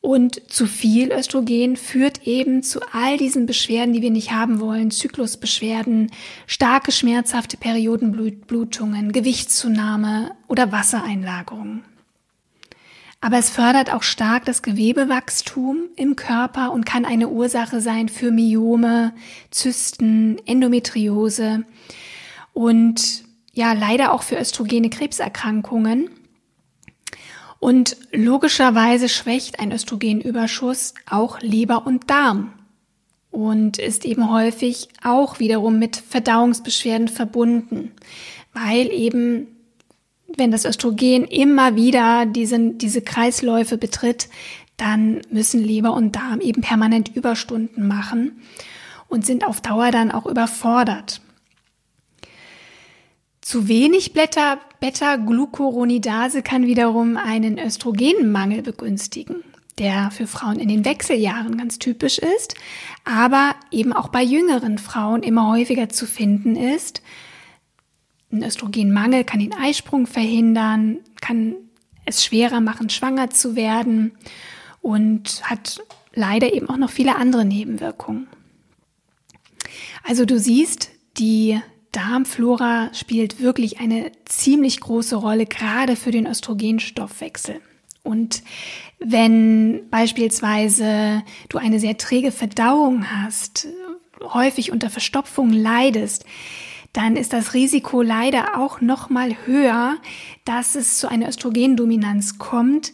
Und 0.00 0.50
zu 0.50 0.66
viel 0.66 1.12
Östrogen 1.12 1.76
führt 1.76 2.26
eben 2.26 2.62
zu 2.62 2.80
all 2.92 3.16
diesen 3.16 3.46
Beschwerden, 3.46 3.92
die 3.92 4.02
wir 4.02 4.12
nicht 4.12 4.30
haben 4.32 4.60
wollen. 4.60 4.90
Zyklusbeschwerden, 4.90 6.10
starke 6.46 6.92
schmerzhafte 6.92 7.56
Periodenblutungen, 7.56 9.12
Gewichtszunahme 9.12 10.32
oder 10.46 10.70
Wassereinlagerung. 10.70 11.82
Aber 13.20 13.38
es 13.38 13.50
fördert 13.50 13.92
auch 13.92 14.04
stark 14.04 14.44
das 14.44 14.62
Gewebewachstum 14.62 15.88
im 15.96 16.14
Körper 16.14 16.72
und 16.72 16.86
kann 16.86 17.04
eine 17.04 17.28
Ursache 17.28 17.80
sein 17.80 18.08
für 18.08 18.30
Myome, 18.30 19.12
Zysten, 19.50 20.38
Endometriose 20.46 21.64
und 22.52 23.24
ja, 23.52 23.72
leider 23.72 24.12
auch 24.12 24.22
für 24.22 24.38
östrogene 24.38 24.88
Krebserkrankungen. 24.88 26.10
Und 27.58 27.96
logischerweise 28.12 29.08
schwächt 29.08 29.58
ein 29.58 29.72
Östrogenüberschuss 29.72 30.94
auch 31.10 31.40
Leber 31.40 31.88
und 31.88 32.08
Darm 32.08 32.52
und 33.32 33.78
ist 33.78 34.04
eben 34.04 34.30
häufig 34.30 34.88
auch 35.02 35.40
wiederum 35.40 35.80
mit 35.80 35.96
Verdauungsbeschwerden 35.96 37.08
verbunden, 37.08 37.92
weil 38.52 38.92
eben 38.92 39.48
wenn 40.36 40.50
das 40.50 40.64
Östrogen 40.64 41.24
immer 41.24 41.76
wieder 41.76 42.26
diese, 42.26 42.72
diese 42.72 43.02
Kreisläufe 43.02 43.78
betritt, 43.78 44.28
dann 44.76 45.20
müssen 45.30 45.62
Leber 45.62 45.94
und 45.94 46.16
Darm 46.16 46.40
eben 46.40 46.62
permanent 46.62 47.14
Überstunden 47.16 47.86
machen 47.88 48.42
und 49.08 49.26
sind 49.26 49.44
auf 49.46 49.60
Dauer 49.60 49.90
dann 49.90 50.12
auch 50.12 50.26
überfordert. 50.26 51.20
Zu 53.40 53.66
wenig 53.66 54.12
Beta-Glucuronidase 54.12 56.42
kann 56.42 56.66
wiederum 56.66 57.16
einen 57.16 57.58
Östrogenmangel 57.58 58.60
begünstigen, 58.60 59.36
der 59.78 60.10
für 60.10 60.26
Frauen 60.26 60.58
in 60.58 60.68
den 60.68 60.84
Wechseljahren 60.84 61.56
ganz 61.56 61.78
typisch 61.78 62.18
ist, 62.18 62.56
aber 63.04 63.54
eben 63.70 63.94
auch 63.94 64.08
bei 64.08 64.22
jüngeren 64.22 64.76
Frauen 64.76 65.22
immer 65.22 65.50
häufiger 65.50 65.88
zu 65.88 66.04
finden 66.04 66.56
ist 66.56 67.00
ein 68.30 68.42
Östrogenmangel 68.42 69.24
kann 69.24 69.40
den 69.40 69.54
Eisprung 69.54 70.06
verhindern, 70.06 70.98
kann 71.20 71.54
es 72.04 72.24
schwerer 72.24 72.60
machen, 72.60 72.90
schwanger 72.90 73.30
zu 73.30 73.56
werden 73.56 74.12
und 74.80 75.42
hat 75.44 75.80
leider 76.14 76.52
eben 76.52 76.68
auch 76.68 76.76
noch 76.76 76.90
viele 76.90 77.16
andere 77.16 77.44
Nebenwirkungen. 77.44 78.28
Also 80.04 80.24
du 80.24 80.38
siehst, 80.38 80.90
die 81.18 81.60
Darmflora 81.92 82.90
spielt 82.94 83.40
wirklich 83.40 83.80
eine 83.80 84.12
ziemlich 84.24 84.80
große 84.80 85.16
Rolle, 85.16 85.46
gerade 85.46 85.96
für 85.96 86.10
den 86.10 86.26
Östrogenstoffwechsel. 86.26 87.60
Und 88.02 88.42
wenn 88.98 89.88
beispielsweise 89.90 91.22
du 91.48 91.58
eine 91.58 91.78
sehr 91.78 91.98
träge 91.98 92.32
Verdauung 92.32 93.10
hast, 93.10 93.68
häufig 94.22 94.72
unter 94.72 94.90
Verstopfung 94.90 95.52
leidest, 95.52 96.24
dann 96.92 97.16
ist 97.16 97.32
das 97.32 97.54
Risiko 97.54 98.02
leider 98.02 98.58
auch 98.58 98.80
noch 98.80 99.10
mal 99.10 99.36
höher, 99.46 99.96
dass 100.44 100.74
es 100.74 100.98
zu 100.98 101.08
einer 101.08 101.28
Östrogendominanz 101.28 102.38
kommt, 102.38 102.92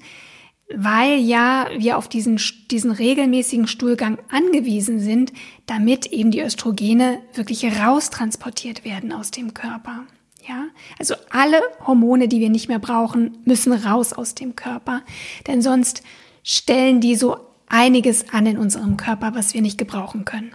weil 0.75 1.19
ja 1.19 1.69
wir 1.77 1.99
auf 1.99 2.09
diesen, 2.09 2.41
diesen 2.71 2.91
regelmäßigen 2.91 3.67
Stuhlgang 3.67 4.19
angewiesen 4.31 4.99
sind, 4.99 5.33
damit 5.67 6.07
eben 6.07 6.31
die 6.31 6.43
Östrogene 6.43 7.21
wirklich 7.35 7.65
raustransportiert 7.65 8.85
werden 8.85 9.13
aus 9.13 9.31
dem 9.31 9.55
Körper. 9.55 10.05
Ja, 10.47 10.67
also 10.99 11.15
alle 11.31 11.63
Hormone, 11.87 12.29
die 12.29 12.41
wir 12.41 12.51
nicht 12.51 12.69
mehr 12.69 12.79
brauchen, 12.79 13.39
müssen 13.45 13.73
raus 13.73 14.13
aus 14.13 14.35
dem 14.35 14.57
Körper, 14.57 15.03
denn 15.47 15.63
sonst 15.63 16.03
stellen 16.43 17.01
die 17.01 17.15
so 17.15 17.39
einiges 17.67 18.29
an 18.31 18.45
in 18.45 18.59
unserem 18.59 18.99
Körper, 18.99 19.35
was 19.35 19.55
wir 19.55 19.63
nicht 19.63 19.79
gebrauchen 19.79 20.27
können. 20.27 20.53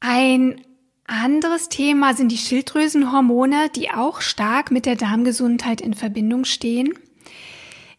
Ein 0.00 0.60
anderes 1.10 1.68
Thema 1.68 2.14
sind 2.14 2.30
die 2.30 2.38
Schilddrüsenhormone, 2.38 3.68
die 3.74 3.90
auch 3.90 4.20
stark 4.20 4.70
mit 4.70 4.86
der 4.86 4.96
Darmgesundheit 4.96 5.80
in 5.80 5.94
Verbindung 5.94 6.44
stehen. 6.44 6.94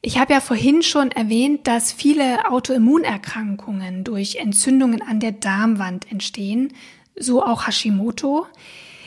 Ich 0.01 0.17
habe 0.17 0.33
ja 0.33 0.39
vorhin 0.39 0.81
schon 0.81 1.11
erwähnt, 1.11 1.67
dass 1.67 1.91
viele 1.91 2.49
Autoimmunerkrankungen 2.49 4.03
durch 4.03 4.37
Entzündungen 4.37 5.01
an 5.01 5.19
der 5.19 5.33
Darmwand 5.33 6.11
entstehen, 6.11 6.73
so 7.15 7.43
auch 7.43 7.67
Hashimoto. 7.67 8.47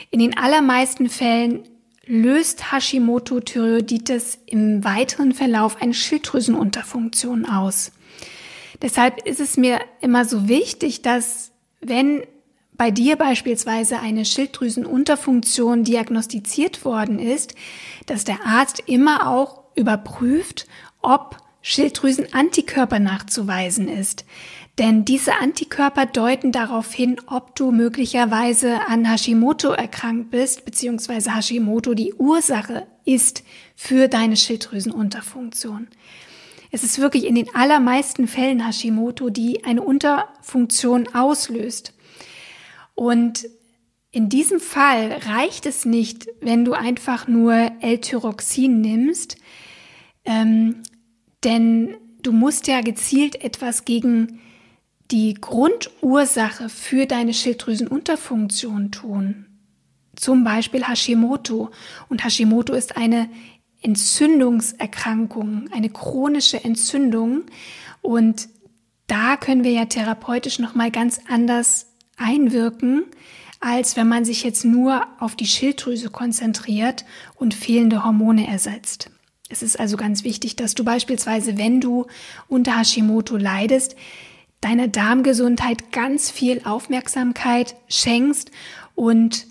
In 0.09 0.19
den 0.19 0.37
allermeisten 0.37 1.09
Fällen 1.09 1.63
löst 2.05 2.71
Hashimoto-Thyreoiditis 2.71 4.37
im 4.45 4.83
weiteren 4.83 5.33
Verlauf 5.33 5.81
eine 5.81 5.93
Schilddrüsenunterfunktion 5.93 7.45
aus. 7.45 7.91
Deshalb 8.81 9.25
ist 9.25 9.39
es 9.39 9.57
mir 9.57 9.79
immer 9.99 10.23
so 10.25 10.47
wichtig, 10.47 11.01
dass 11.01 11.51
wenn 11.81 12.21
bei 12.77 12.91
dir 12.91 13.15
beispielsweise 13.15 13.99
eine 13.99 14.25
Schilddrüsenunterfunktion 14.25 15.83
diagnostiziert 15.83 16.85
worden 16.85 17.19
ist, 17.19 17.55
dass 18.05 18.23
der 18.23 18.45
Arzt 18.45 18.83
immer 18.85 19.27
auch 19.27 19.63
überprüft, 19.75 20.67
ob 21.01 21.37
Schilddrüsenantikörper 21.61 22.99
nachzuweisen 22.99 23.87
ist. 23.87 24.25
Denn 24.77 25.05
diese 25.05 25.35
Antikörper 25.35 26.05
deuten 26.05 26.51
darauf 26.51 26.93
hin, 26.93 27.15
ob 27.27 27.55
du 27.55 27.71
möglicherweise 27.71 28.87
an 28.87 29.09
Hashimoto 29.09 29.69
erkrankt 29.69 30.31
bist, 30.31 30.65
beziehungsweise 30.65 31.33
Hashimoto 31.33 31.93
die 31.93 32.13
Ursache 32.13 32.85
ist 33.05 33.43
für 33.75 34.09
deine 34.09 34.35
Schilddrüsenunterfunktion. 34.35 35.87
Es 36.71 36.83
ist 36.83 36.99
wirklich 36.99 37.25
in 37.25 37.35
den 37.35 37.55
allermeisten 37.55 38.27
Fällen 38.27 38.65
Hashimoto, 38.65 39.29
die 39.29 39.63
eine 39.63 39.81
Unterfunktion 39.81 41.07
auslöst. 41.15 41.93
Und 42.95 43.47
in 44.11 44.29
diesem 44.29 44.59
Fall 44.59 45.11
reicht 45.25 45.65
es 45.65 45.85
nicht, 45.85 46.27
wenn 46.39 46.63
du 46.63 46.73
einfach 46.73 47.27
nur 47.27 47.53
L-Tyroxin 47.81 48.79
nimmst, 48.79 49.35
ähm, 50.23 50.83
denn 51.43 51.97
du 52.23 52.31
musst 52.31 52.67
ja 52.67 52.81
gezielt 52.81 53.43
etwas 53.43 53.85
gegen 53.85 54.39
die 55.11 55.35
Grundursache 55.35 56.69
für 56.69 57.05
deine 57.05 57.33
Schilddrüsenunterfunktion 57.33 58.91
tun. 58.91 59.45
Zum 60.15 60.43
Beispiel 60.43 60.87
Hashimoto. 60.87 61.69
Und 62.09 62.23
Hashimoto 62.23 62.73
ist 62.73 62.97
eine 62.97 63.29
Entzündungserkrankung, 63.81 65.69
eine 65.71 65.89
chronische 65.89 66.63
Entzündung. 66.63 67.43
Und 68.01 68.47
da 69.07 69.37
können 69.37 69.63
wir 69.63 69.71
ja 69.71 69.85
therapeutisch 69.85 70.57
nochmal 70.57 70.89
ganz 70.89 71.19
anders 71.27 71.94
einwirken, 72.17 73.05
als 73.59 73.95
wenn 73.95 74.07
man 74.07 74.25
sich 74.25 74.43
jetzt 74.43 74.65
nur 74.65 75.05
auf 75.19 75.35
die 75.35 75.47
Schilddrüse 75.47 76.09
konzentriert 76.09 77.05
und 77.35 77.53
fehlende 77.53 78.03
Hormone 78.03 78.47
ersetzt. 78.47 79.09
Es 79.49 79.61
ist 79.61 79.79
also 79.79 79.97
ganz 79.97 80.23
wichtig, 80.23 80.55
dass 80.55 80.75
du 80.75 80.83
beispielsweise, 80.83 81.57
wenn 81.57 81.79
du 81.79 82.07
unter 82.47 82.79
Hashimoto 82.79 83.37
leidest, 83.37 83.95
deiner 84.61 84.87
Darmgesundheit 84.87 85.91
ganz 85.91 86.31
viel 86.31 86.61
Aufmerksamkeit 86.63 87.75
schenkst 87.87 88.49
und 88.95 89.45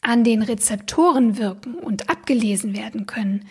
an 0.00 0.24
den 0.24 0.40
Rezeptoren 0.40 1.36
wirken 1.36 1.74
und 1.74 2.08
abgelesen 2.08 2.74
werden 2.74 3.04
können, 3.04 3.44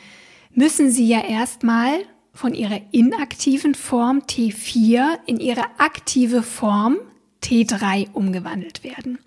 müssen 0.56 0.90
sie 0.90 1.08
ja 1.08 1.24
erstmal 1.24 2.00
von 2.34 2.56
ihrer 2.56 2.82
inaktiven 2.90 3.76
Form 3.76 4.24
T4 4.28 5.20
in 5.28 5.40
ihre 5.40 5.66
aktive 5.78 6.42
Form 6.42 6.98
T3 7.44 8.12
umgewandelt 8.12 8.84
werden. 8.84 9.20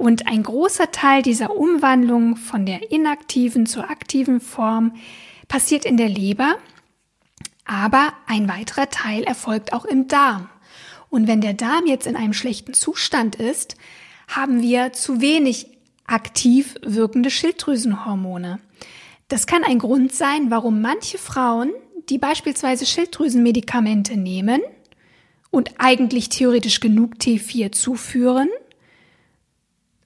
Und 0.00 0.26
ein 0.28 0.42
großer 0.42 0.92
Teil 0.92 1.20
dieser 1.20 1.54
Umwandlung 1.54 2.36
von 2.36 2.64
der 2.64 2.90
inaktiven 2.90 3.66
zur 3.66 3.90
aktiven 3.90 4.40
Form 4.40 4.94
passiert 5.46 5.84
in 5.84 5.98
der 5.98 6.08
Leber, 6.08 6.56
aber 7.66 8.14
ein 8.26 8.48
weiterer 8.48 8.88
Teil 8.88 9.24
erfolgt 9.24 9.74
auch 9.74 9.84
im 9.84 10.08
Darm. 10.08 10.48
Und 11.10 11.26
wenn 11.26 11.42
der 11.42 11.52
Darm 11.52 11.84
jetzt 11.84 12.06
in 12.06 12.16
einem 12.16 12.32
schlechten 12.32 12.72
Zustand 12.72 13.36
ist, 13.36 13.76
haben 14.26 14.62
wir 14.62 14.94
zu 14.94 15.20
wenig 15.20 15.66
aktiv 16.06 16.76
wirkende 16.80 17.28
Schilddrüsenhormone. 17.28 18.58
Das 19.28 19.46
kann 19.46 19.64
ein 19.64 19.78
Grund 19.78 20.14
sein, 20.14 20.50
warum 20.50 20.80
manche 20.80 21.18
Frauen, 21.18 21.72
die 22.08 22.16
beispielsweise 22.16 22.86
Schilddrüsenmedikamente 22.86 24.16
nehmen 24.16 24.62
und 25.50 25.72
eigentlich 25.76 26.30
theoretisch 26.30 26.80
genug 26.80 27.16
T4 27.16 27.72
zuführen, 27.72 28.48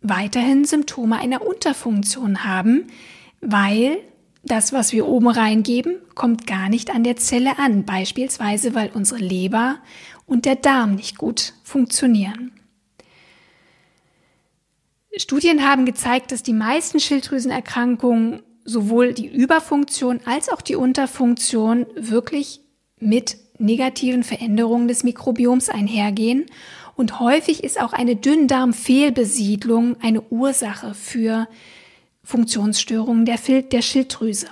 weiterhin 0.04 0.64
Symptome 0.64 1.18
einer 1.18 1.44
Unterfunktion 1.44 2.44
haben, 2.44 2.86
weil 3.40 3.98
das, 4.44 4.72
was 4.72 4.92
wir 4.92 5.08
oben 5.08 5.28
reingeben, 5.28 5.96
kommt 6.14 6.46
gar 6.46 6.68
nicht 6.68 6.94
an 6.94 7.02
der 7.02 7.16
Zelle 7.16 7.58
an, 7.58 7.84
beispielsweise 7.84 8.74
weil 8.74 8.90
unsere 8.92 9.20
Leber 9.20 9.78
und 10.26 10.44
der 10.44 10.56
Darm 10.56 10.94
nicht 10.94 11.16
gut 11.16 11.54
funktionieren. 11.64 12.52
Studien 15.16 15.66
haben 15.66 15.86
gezeigt, 15.86 16.32
dass 16.32 16.42
die 16.42 16.52
meisten 16.52 17.00
Schilddrüsenerkrankungen 17.00 18.42
sowohl 18.64 19.14
die 19.14 19.28
Überfunktion 19.28 20.20
als 20.24 20.48
auch 20.48 20.60
die 20.60 20.76
Unterfunktion 20.76 21.86
wirklich 21.94 22.60
mit 22.98 23.36
negativen 23.58 24.24
Veränderungen 24.24 24.88
des 24.88 25.04
Mikrobioms 25.04 25.68
einhergehen 25.68 26.46
und 26.96 27.20
häufig 27.20 27.64
ist 27.64 27.80
auch 27.80 27.92
eine 27.92 28.16
Dünndarmfehlbesiedlung 28.16 29.96
eine 30.00 30.22
Ursache 30.22 30.94
für 30.94 31.48
Funktionsstörungen 32.22 33.24
der, 33.24 33.38
der 33.62 33.83
Schilddrüse. 33.83 34.48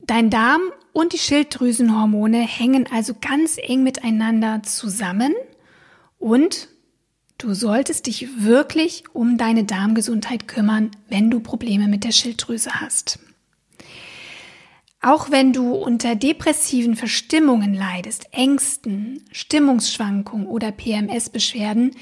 Dein 0.00 0.30
Darm 0.30 0.60
und 0.92 1.12
die 1.12 1.18
Schilddrüsenhormone 1.18 2.38
hängen 2.38 2.88
also 2.92 3.14
ganz 3.20 3.56
eng 3.58 3.82
miteinander 3.82 4.62
zusammen 4.62 5.34
und 6.18 6.68
Du 7.40 7.54
solltest 7.54 8.06
dich 8.06 8.44
wirklich 8.44 9.04
um 9.14 9.38
deine 9.38 9.64
Darmgesundheit 9.64 10.46
kümmern, 10.46 10.90
wenn 11.08 11.30
du 11.30 11.40
Probleme 11.40 11.88
mit 11.88 12.04
der 12.04 12.12
Schilddrüse 12.12 12.82
hast. 12.82 13.18
Auch 15.02 15.30
wenn 15.30 15.52
du 15.54 15.72
unter 15.72 16.14
depressiven 16.14 16.94
Verstimmungen 16.94 17.72
leidest, 17.72 18.26
Ängsten, 18.32 19.24
Stimmungsschwankungen 19.32 20.46
oder 20.46 20.72
PMS-Beschwerden, 20.72 21.92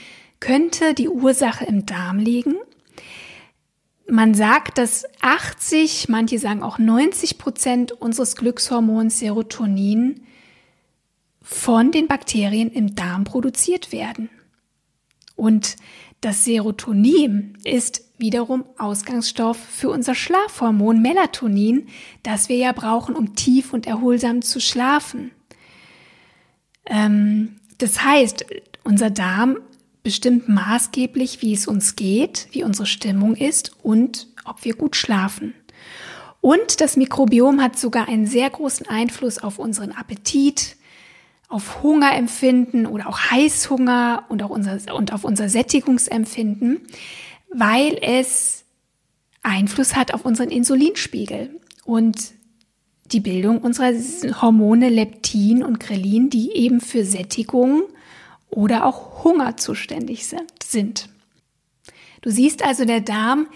könnte 0.40 0.94
die 0.94 1.08
Ursache 1.08 1.64
im 1.64 1.86
Darm 1.86 2.18
liegen. 2.18 2.56
Man 4.08 4.34
sagt, 4.34 4.78
dass 4.78 5.04
80, 5.20 6.08
manche 6.08 6.38
sagen 6.38 6.62
auch 6.62 6.78
90 6.78 7.38
Prozent 7.38 7.92
unseres 7.92 8.34
Glückshormons 8.36 9.20
Serotonin 9.20 10.22
von 11.40 11.92
den 11.92 12.08
Bakterien 12.08 12.70
im 12.70 12.94
Darm 12.94 13.24
produziert 13.24 13.92
werden. 13.92 14.28
Und 15.36 15.76
das 16.20 16.44
Serotonin 16.44 17.56
ist 17.64 18.07
wiederum 18.18 18.64
Ausgangsstoff 18.76 19.56
für 19.56 19.90
unser 19.90 20.14
Schlafhormon 20.14 21.00
Melatonin, 21.00 21.88
das 22.22 22.48
wir 22.48 22.56
ja 22.56 22.72
brauchen, 22.72 23.14
um 23.14 23.34
tief 23.34 23.72
und 23.72 23.86
erholsam 23.86 24.42
zu 24.42 24.60
schlafen. 24.60 25.30
Ähm, 26.86 27.56
das 27.78 28.02
heißt, 28.02 28.44
unser 28.84 29.10
Darm 29.10 29.58
bestimmt 30.02 30.48
maßgeblich, 30.48 31.42
wie 31.42 31.52
es 31.52 31.66
uns 31.66 31.96
geht, 31.96 32.48
wie 32.52 32.64
unsere 32.64 32.86
Stimmung 32.86 33.34
ist 33.34 33.72
und 33.82 34.28
ob 34.44 34.64
wir 34.64 34.74
gut 34.74 34.96
schlafen. 34.96 35.54
Und 36.40 36.80
das 36.80 36.96
Mikrobiom 36.96 37.60
hat 37.60 37.78
sogar 37.78 38.08
einen 38.08 38.26
sehr 38.26 38.48
großen 38.48 38.86
Einfluss 38.88 39.38
auf 39.38 39.58
unseren 39.58 39.92
Appetit, 39.92 40.76
auf 41.48 41.82
Hungerempfinden 41.82 42.86
oder 42.86 43.08
auch 43.08 43.18
Heißhunger 43.18 44.24
und, 44.28 44.42
auch 44.42 44.50
unser, 44.50 44.78
und 44.94 45.12
auf 45.12 45.24
unser 45.24 45.48
Sättigungsempfinden, 45.48 46.80
weil 47.52 47.98
es 48.00 48.64
Einfluss 49.42 49.96
hat 49.96 50.14
auf 50.14 50.24
unseren 50.24 50.50
Insulinspiegel 50.50 51.60
und 51.84 52.32
die 53.06 53.20
Bildung 53.20 53.58
unserer 53.58 53.92
Hormone 54.42 54.90
Leptin 54.90 55.62
und 55.62 55.80
Grelin, 55.80 56.28
die 56.28 56.52
eben 56.52 56.80
für 56.80 57.04
Sättigung 57.04 57.84
oder 58.50 58.84
auch 58.84 59.24
Hunger 59.24 59.56
zuständig 59.56 60.26
sind. 60.62 61.08
Du 62.20 62.30
siehst 62.30 62.64
also, 62.64 62.84
der 62.84 63.00
Darm 63.00 63.46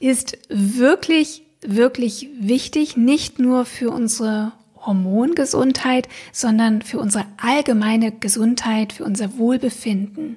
ist 0.00 0.38
wirklich, 0.48 1.42
wirklich 1.60 2.28
wichtig, 2.38 2.96
nicht 2.96 3.38
nur 3.38 3.64
für 3.64 3.90
unsere 3.90 4.52
Hormongesundheit, 4.76 6.08
sondern 6.32 6.82
für 6.82 6.98
unsere 6.98 7.24
allgemeine 7.36 8.12
Gesundheit, 8.12 8.92
für 8.92 9.04
unser 9.04 9.38
Wohlbefinden. 9.38 10.36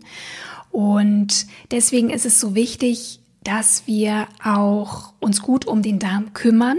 Und 0.76 1.48
deswegen 1.72 2.10
ist 2.10 2.26
es 2.26 2.42
so 2.42 2.54
wichtig, 2.54 3.22
dass 3.46 3.88
wir 3.88 4.28
auch 4.44 5.14
uns 5.22 5.42
gut 5.42 5.66
um 5.66 5.82
den 5.82 6.00
Darm 6.00 6.34
kümmern. 6.34 6.78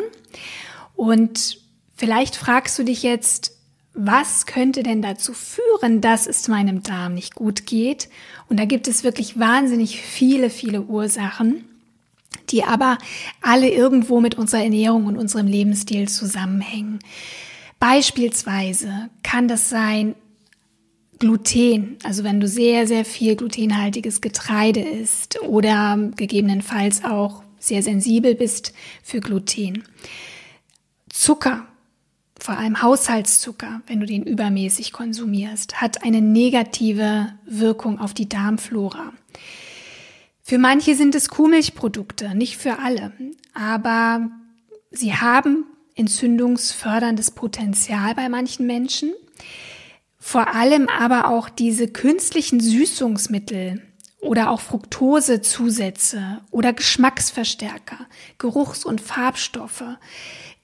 Und 0.94 1.62
vielleicht 1.96 2.36
fragst 2.36 2.78
du 2.78 2.84
dich 2.84 3.02
jetzt, 3.02 3.56
was 3.94 4.44
könnte 4.44 4.82
denn 4.82 5.00
dazu 5.00 5.32
führen, 5.32 6.02
dass 6.02 6.26
es 6.26 6.46
meinem 6.46 6.82
Darm 6.82 7.14
nicht 7.14 7.34
gut 7.34 7.64
geht? 7.64 8.10
Und 8.50 8.60
da 8.60 8.66
gibt 8.66 8.86
es 8.86 9.02
wirklich 9.02 9.38
wahnsinnig 9.38 10.02
viele, 10.02 10.50
viele 10.50 10.82
Ursachen, 10.82 11.64
die 12.50 12.64
aber 12.64 12.98
alle 13.40 13.70
irgendwo 13.70 14.20
mit 14.20 14.34
unserer 14.34 14.62
Ernährung 14.62 15.06
und 15.06 15.16
unserem 15.16 15.46
Lebensstil 15.46 16.06
zusammenhängen. 16.06 16.98
Beispielsweise 17.80 19.08
kann 19.22 19.48
das 19.48 19.70
sein 19.70 20.16
Gluten, 21.18 21.96
also 22.02 22.24
wenn 22.24 22.40
du 22.40 22.48
sehr, 22.48 22.86
sehr 22.86 23.04
viel 23.04 23.36
glutenhaltiges 23.36 24.20
Getreide 24.20 24.80
isst 24.80 25.40
oder 25.42 25.98
gegebenenfalls 26.16 27.04
auch 27.04 27.42
sehr 27.58 27.82
sensibel 27.82 28.34
bist 28.34 28.72
für 29.02 29.20
Gluten. 29.20 29.84
Zucker, 31.08 31.66
vor 32.38 32.58
allem 32.58 32.82
Haushaltszucker, 32.82 33.80
wenn 33.86 34.00
du 34.00 34.06
den 34.06 34.22
übermäßig 34.22 34.92
konsumierst, 34.92 35.80
hat 35.80 36.04
eine 36.04 36.20
negative 36.20 37.32
Wirkung 37.46 37.98
auf 37.98 38.12
die 38.12 38.28
Darmflora. 38.28 39.12
Für 40.42 40.58
manche 40.58 40.94
sind 40.94 41.14
es 41.14 41.28
Kuhmilchprodukte, 41.28 42.36
nicht 42.36 42.56
für 42.58 42.78
alle, 42.78 43.12
aber 43.54 44.30
sie 44.90 45.14
haben 45.14 45.64
entzündungsförderndes 45.96 47.32
Potenzial 47.32 48.14
bei 48.14 48.28
manchen 48.28 48.66
Menschen. 48.66 49.12
Vor 50.26 50.52
allem 50.56 50.88
aber 50.88 51.28
auch 51.28 51.48
diese 51.48 51.86
künstlichen 51.86 52.58
Süßungsmittel 52.58 53.80
oder 54.20 54.50
auch 54.50 54.60
Fructosezusätze 54.60 56.40
oder 56.50 56.72
Geschmacksverstärker, 56.72 58.08
Geruchs- 58.36 58.84
und 58.84 59.00
Farbstoffe 59.00 59.84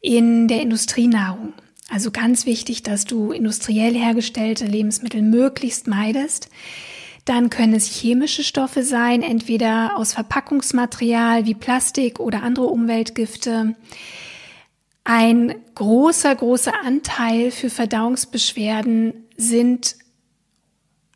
in 0.01 0.49
der 0.49 0.63
Industrienahrung. 0.63 1.53
Also 1.89 2.11
ganz 2.11 2.45
wichtig, 2.45 2.83
dass 2.83 3.05
du 3.05 3.31
industriell 3.31 3.95
hergestellte 3.95 4.65
Lebensmittel 4.65 5.23
möglichst 5.23 5.87
meidest. 5.87 6.49
Dann 7.25 7.49
können 7.49 7.75
es 7.75 7.87
chemische 7.87 8.43
Stoffe 8.43 8.83
sein, 8.83 9.23
entweder 9.23 9.97
aus 9.97 10.13
Verpackungsmaterial 10.13 11.47
wie 11.47 11.55
Plastik 11.55 12.19
oder 12.19 12.43
andere 12.43 12.67
Umweltgifte. 12.67 13.77
Ein 15.05 15.55
großer, 15.77 16.35
großer 16.35 16.73
Anteil 16.85 17.53
für 17.53 17.71
Verdauungsbeschwerden 17.71 19.23
sind 19.43 19.97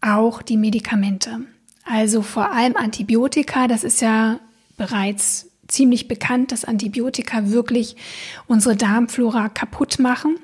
auch 0.01 0.43
die 0.43 0.57
Medikamente. 0.57 1.41
Also 1.85 2.23
vor 2.23 2.51
allem 2.53 2.77
Antibiotika, 2.77 3.69
das 3.69 3.85
ist 3.85 4.01
ja 4.01 4.41
bereits 4.77 5.49
ziemlich 5.69 6.09
bekannt, 6.09 6.53
dass 6.53 6.65
Antibiotika 6.65 7.51
wirklich 7.51 7.97
unsere 8.47 8.77
Darmflora 8.77 9.49
kaputt 9.49 9.99
machen. 9.99 10.39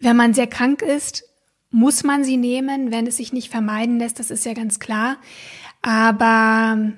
Wenn 0.00 0.16
man 0.16 0.34
sehr 0.34 0.46
krank 0.46 0.82
ist, 0.82 1.24
muss 1.70 2.02
man 2.02 2.24
sie 2.24 2.36
nehmen, 2.36 2.90
wenn 2.90 3.06
es 3.06 3.18
sich 3.18 3.32
nicht 3.32 3.50
vermeiden 3.50 3.98
lässt, 3.98 4.18
das 4.18 4.30
ist 4.30 4.46
ja 4.46 4.54
ganz 4.54 4.80
klar. 4.80 5.18
Aber 5.82 6.92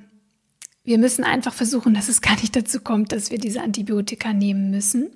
wir 0.84 0.98
müssen 0.98 1.24
einfach 1.24 1.52
versuchen, 1.52 1.94
dass 1.94 2.08
es 2.08 2.20
gar 2.20 2.36
nicht 2.36 2.54
dazu 2.54 2.80
kommt, 2.80 3.12
dass 3.12 3.30
wir 3.30 3.38
diese 3.38 3.62
Antibiotika 3.62 4.32
nehmen 4.32 4.70
müssen. 4.70 5.10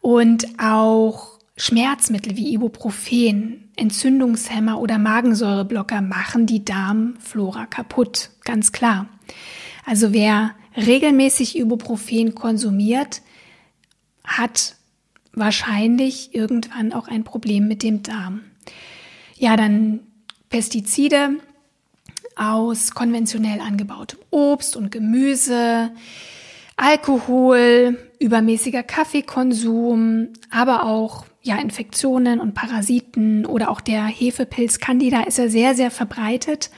Und 0.00 0.46
auch 0.58 1.31
Schmerzmittel 1.56 2.36
wie 2.36 2.52
Ibuprofen, 2.54 3.70
Entzündungshemmer 3.76 4.80
oder 4.80 4.98
Magensäureblocker 4.98 6.00
machen 6.00 6.46
die 6.46 6.64
Darmflora 6.64 7.66
kaputt, 7.66 8.30
ganz 8.44 8.72
klar. 8.72 9.06
Also 9.84 10.12
wer 10.12 10.54
regelmäßig 10.76 11.58
Ibuprofen 11.58 12.34
konsumiert, 12.34 13.22
hat 14.24 14.76
wahrscheinlich 15.34 16.34
irgendwann 16.34 16.92
auch 16.92 17.08
ein 17.08 17.24
Problem 17.24 17.68
mit 17.68 17.82
dem 17.82 18.02
Darm. 18.02 18.42
Ja, 19.36 19.56
dann 19.56 20.00
Pestizide, 20.48 21.36
aus 22.36 22.92
konventionell 22.92 23.60
angebautem 23.60 24.18
Obst 24.30 24.76
und 24.76 24.90
Gemüse, 24.90 25.90
Alkohol, 26.76 27.98
übermäßiger 28.18 28.82
Kaffeekonsum, 28.82 30.28
aber 30.50 30.84
auch 30.84 31.26
ja 31.42 31.56
Infektionen 31.56 32.40
und 32.40 32.54
Parasiten 32.54 33.46
oder 33.46 33.70
auch 33.70 33.80
der 33.80 34.04
Hefepilz 34.04 34.78
Candida 34.78 35.22
ist 35.22 35.38
ja 35.38 35.48
sehr 35.48 35.74
sehr 35.74 35.90
verbreitet, 35.90 36.70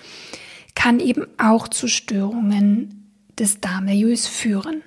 kann 0.74 1.00
eben 1.00 1.26
auch 1.38 1.68
zu 1.68 1.86
Störungen 1.86 3.12
des 3.38 3.60
Darmmilieus 3.60 4.26
führen. 4.26 4.82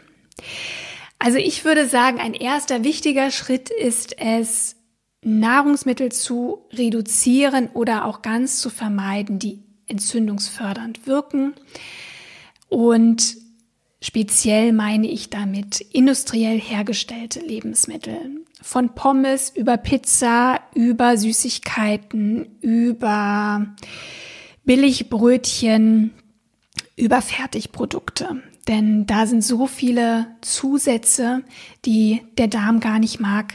Also 1.20 1.38
ich 1.38 1.66
würde 1.66 1.88
sagen, 1.88 2.20
ein 2.20 2.34
erster 2.34 2.84
wichtiger 2.84 3.32
Schritt 3.32 3.70
ist 3.70 4.20
es, 4.20 4.76
Nahrungsmittel 5.24 6.12
zu 6.12 6.66
reduzieren 6.72 7.70
oder 7.74 8.06
auch 8.06 8.22
ganz 8.22 8.60
zu 8.60 8.70
vermeiden, 8.70 9.40
die 9.40 9.64
entzündungsfördernd 9.88 11.08
wirken. 11.08 11.54
Und 12.70 13.36
speziell 14.02 14.74
meine 14.74 15.08
ich 15.08 15.30
damit 15.30 15.82
industriell 15.82 16.60
hergestellte 16.60 17.40
Lebensmittel. 17.40 18.46
Von 18.62 18.96
Pommes 18.96 19.52
über 19.56 19.78
Pizza, 19.78 20.60
über 20.74 21.18
Süßigkeiten, 21.18 22.58
über 22.62 23.68
Billigbrötchen, 24.66 26.14
über 26.96 27.22
Fertigprodukte. 27.22 28.42
Denn 28.68 29.06
da 29.06 29.26
sind 29.28 29.44
so 29.44 29.68
viele 29.68 30.28
Zusätze, 30.42 31.44
die 31.86 32.22
der 32.38 32.48
Darm 32.48 32.80
gar 32.80 33.00
nicht 33.00 33.20
mag. 33.20 33.54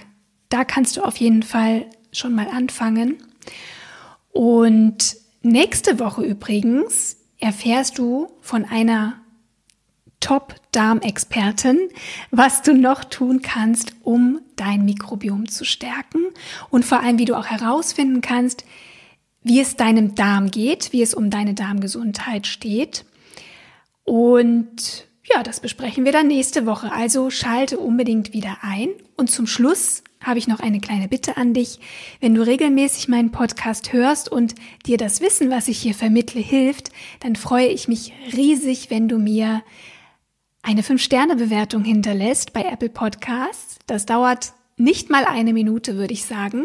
Da 0.49 0.65
kannst 0.65 0.97
du 0.97 1.03
auf 1.03 1.17
jeden 1.17 1.43
Fall 1.43 1.87
schon 2.13 2.35
mal 2.35 2.49
anfangen. 2.49 3.19
Und 4.31 5.17
Nächste 5.45 5.99
Woche 5.99 6.23
übrigens 6.23 7.17
erfährst 7.41 7.99
du 7.99 8.29
von 8.41 8.65
einer 8.65 9.22
Top-Darm-Expertin, 10.23 11.91
was 12.31 12.63
du 12.63 12.73
noch 12.73 13.05
tun 13.05 13.43
kannst, 13.43 13.93
um 14.03 14.41
dein 14.57 14.87
Mikrobiom 14.87 15.49
zu 15.49 15.67
stärken 15.67 16.21
und 16.71 16.87
vor 16.87 17.01
allem, 17.01 17.19
wie 17.19 17.27
du 17.27 17.35
auch 17.37 17.47
herausfinden 17.47 18.23
kannst, 18.23 18.65
wie 19.43 19.61
es 19.61 19.77
deinem 19.77 20.15
Darm 20.15 20.51
geht, 20.51 20.93
wie 20.93 21.03
es 21.03 21.13
um 21.13 21.29
deine 21.29 21.53
Darmgesundheit 21.53 22.47
steht. 22.47 23.05
Und 24.05 25.07
ja, 25.25 25.43
das 25.43 25.61
besprechen 25.61 26.05
wir 26.05 26.13
dann 26.13 26.29
nächste 26.29 26.67
Woche. 26.67 26.93
Also 26.93 27.31
schalte 27.31 27.79
unbedingt 27.79 28.33
wieder 28.33 28.59
ein. 28.63 28.89
Und 29.17 29.31
zum 29.31 29.47
Schluss 29.47 30.03
habe 30.21 30.39
ich 30.39 30.49
noch 30.49 30.61
eine 30.61 30.81
kleine 30.81 31.09
Bitte 31.09 31.37
an 31.37 31.55
dich. 31.55 31.81
Wenn 32.21 32.35
du 32.35 32.43
regelmäßig 32.43 33.09
meinen 33.09 33.33
Podcast 33.33 33.93
hörst 33.93 34.31
und 34.31 34.55
dir 34.87 34.97
das 34.97 35.21
Wissen, 35.21 35.51
was 35.51 35.69
ich 35.69 35.79
hier 35.79 35.95
vermittle, 35.95 36.41
hilft, 36.41 36.91
dann 37.21 37.37
freue 37.37 37.67
ich 37.67 37.89
mich 37.89 38.13
riesig, 38.33 38.91
wenn 38.91 39.09
du 39.09 39.19
mir 39.19 39.63
eine 40.63 40.83
5-Sterne-Bewertung 40.83 41.85
hinterlässt 41.85 42.53
bei 42.53 42.63
Apple 42.63 42.89
Podcasts. 42.89 43.79
Das 43.87 44.07
dauert 44.07 44.53
nicht 44.77 45.11
mal 45.11 45.25
eine 45.25 45.53
Minute, 45.53 45.97
würde 45.97 46.15
ich 46.15 46.25
sagen. 46.25 46.65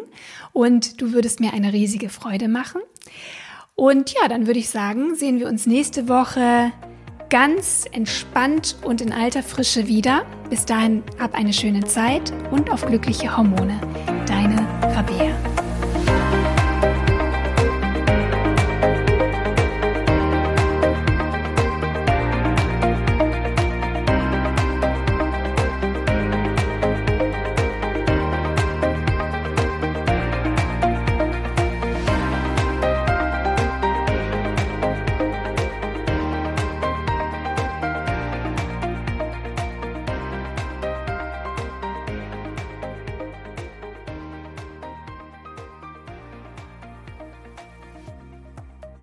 Und 0.54 1.02
du 1.02 1.14
würdest 1.14 1.40
mir 1.40 1.54
eine 1.54 1.74
riesige 1.74 2.10
Freude 2.10 2.48
machen. 2.48 2.82
Und 3.76 4.14
ja, 4.14 4.28
dann 4.28 4.48
würde 4.48 4.60
ich 4.60 4.70
sagen, 4.70 5.16
sehen 5.16 5.40
wir 5.40 5.48
uns 5.48 5.66
nächste 5.66 6.08
Woche 6.08 6.72
ganz 7.30 7.86
entspannt 7.92 8.78
und 8.84 9.02
in 9.02 9.12
alter 9.12 9.44
Frische 9.44 9.88
wieder. 9.88 10.26
Bis 10.50 10.66
dahin, 10.66 11.04
hab 11.20 11.36
eine 11.36 11.54
schöne 11.54 11.84
Zeit 11.84 12.32
und 12.52 12.72
auf 12.72 12.86
glückliche 12.86 13.36
Hormone. 13.36 13.80
Deine 14.26 14.66
Rabea. 14.96 15.57